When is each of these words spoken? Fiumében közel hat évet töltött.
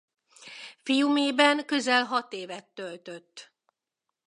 Fiumében 0.77 1.65
közel 1.65 2.03
hat 2.03 2.33
évet 2.33 2.67
töltött. 2.73 3.51